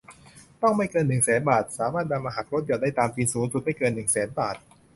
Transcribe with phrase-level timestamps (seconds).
[0.61, 4.55] ต้องไม่เกิน หนึ่งแสน บาท สามารถนำมาหักลดหย่อนได้ตามจริง สูงสุดไม่เกิน หนึ่งแสน บาท